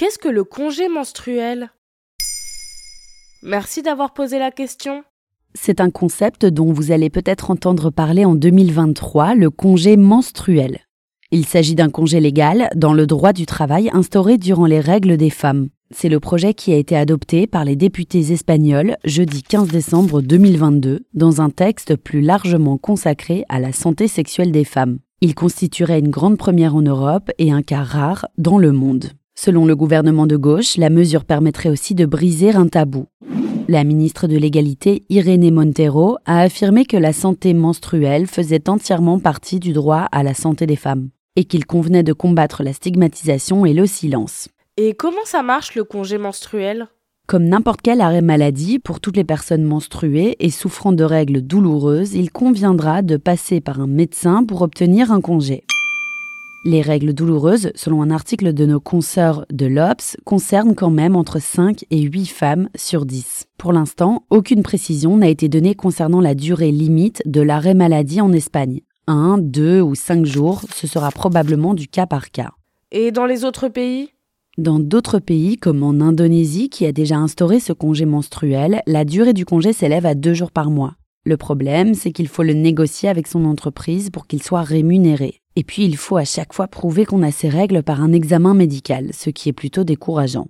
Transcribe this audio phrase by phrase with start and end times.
[0.00, 1.68] Qu'est-ce que le congé menstruel?
[3.42, 5.04] Merci d'avoir posé la question.
[5.52, 10.78] C'est un concept dont vous allez peut-être entendre parler en 2023, le congé menstruel.
[11.32, 15.28] Il s'agit d'un congé légal dans le droit du travail instauré durant les règles des
[15.28, 15.68] femmes.
[15.90, 21.04] C'est le projet qui a été adopté par les députés espagnols jeudi 15 décembre 2022
[21.12, 25.00] dans un texte plus largement consacré à la santé sexuelle des femmes.
[25.20, 29.10] Il constituerait une grande première en Europe et un cas rare dans le monde.
[29.42, 33.06] Selon le gouvernement de gauche, la mesure permettrait aussi de briser un tabou.
[33.68, 39.58] La ministre de l'égalité, Irénée Montero, a affirmé que la santé menstruelle faisait entièrement partie
[39.58, 43.72] du droit à la santé des femmes et qu'il convenait de combattre la stigmatisation et
[43.72, 44.48] le silence.
[44.76, 46.88] Et comment ça marche le congé menstruel?
[47.26, 52.12] Comme n'importe quel arrêt maladie, pour toutes les personnes menstruées et souffrant de règles douloureuses,
[52.12, 55.64] il conviendra de passer par un médecin pour obtenir un congé.
[56.66, 61.40] Les règles douloureuses, selon un article de nos consoeurs de l'OPS, concernent quand même entre
[61.40, 63.46] 5 et 8 femmes sur 10.
[63.56, 68.30] Pour l'instant, aucune précision n'a été donnée concernant la durée limite de l'arrêt maladie en
[68.34, 68.82] Espagne.
[69.06, 72.50] 1, 2 ou 5 jours, ce sera probablement du cas par cas.
[72.92, 74.10] Et dans les autres pays?
[74.58, 79.32] Dans d'autres pays, comme en Indonésie, qui a déjà instauré ce congé menstruel, la durée
[79.32, 80.96] du congé s'élève à 2 jours par mois.
[81.24, 85.40] Le problème, c'est qu'il faut le négocier avec son entreprise pour qu'il soit rémunéré.
[85.60, 88.54] Et puis, il faut à chaque fois prouver qu'on a ses règles par un examen
[88.54, 90.48] médical, ce qui est plutôt décourageant.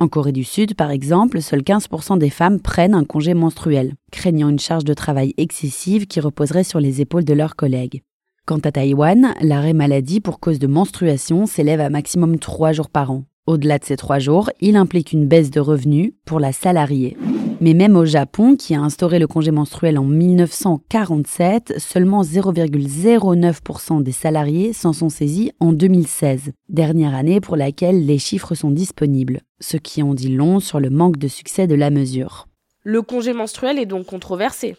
[0.00, 4.48] En Corée du Sud, par exemple, seuls 15% des femmes prennent un congé menstruel, craignant
[4.48, 8.02] une charge de travail excessive qui reposerait sur les épaules de leurs collègues.
[8.44, 13.12] Quant à Taïwan, l'arrêt maladie pour cause de menstruation s'élève à maximum 3 jours par
[13.12, 13.22] an.
[13.46, 17.16] Au-delà de ces 3 jours, il implique une baisse de revenus pour la salariée.
[17.60, 24.12] Mais même au Japon, qui a instauré le congé menstruel en 1947, seulement 0,09% des
[24.12, 29.76] salariés s'en sont saisis en 2016, dernière année pour laquelle les chiffres sont disponibles, ce
[29.76, 32.46] qui en dit long sur le manque de succès de la mesure.
[32.84, 34.76] Le congé menstruel est donc controversé.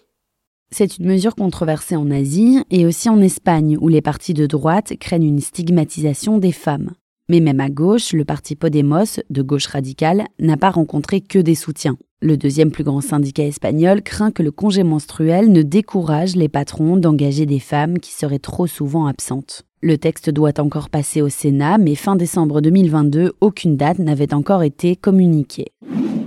[0.72, 4.94] C'est une mesure controversée en Asie et aussi en Espagne, où les partis de droite
[5.00, 6.92] craignent une stigmatisation des femmes.
[7.30, 11.56] Mais même à gauche, le parti Podemos, de gauche radicale, n'a pas rencontré que des
[11.56, 11.96] soutiens.
[12.22, 16.98] Le deuxième plus grand syndicat espagnol craint que le congé menstruel ne décourage les patrons
[16.98, 19.64] d'engager des femmes qui seraient trop souvent absentes.
[19.82, 24.64] Le texte doit encore passer au Sénat, mais fin décembre 2022, aucune date n'avait encore
[24.64, 25.68] été communiquée.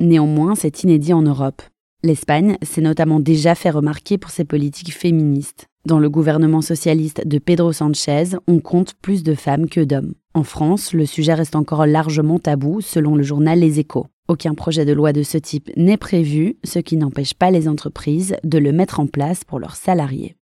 [0.00, 1.62] Néanmoins, c'est inédit en Europe.
[2.04, 5.66] L'Espagne s'est notamment déjà fait remarquer pour ses politiques féministes.
[5.84, 10.14] Dans le gouvernement socialiste de Pedro Sanchez, on compte plus de femmes que d'hommes.
[10.32, 14.06] En France, le sujet reste encore largement tabou, selon le journal Les Échos.
[14.28, 18.36] Aucun projet de loi de ce type n'est prévu, ce qui n'empêche pas les entreprises
[18.44, 20.36] de le mettre en place pour leurs salariés.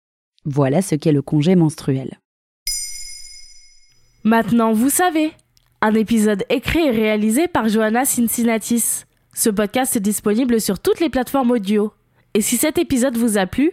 [0.45, 2.21] Voilà ce qu'est le congé menstruel.
[4.25, 5.33] Maintenant, vous savez.
[5.81, 9.07] Un épisode écrit et réalisé par Johanna Cincinnatis.
[9.35, 11.93] Ce podcast est disponible sur toutes les plateformes audio.
[12.35, 13.73] Et si cet épisode vous a plu,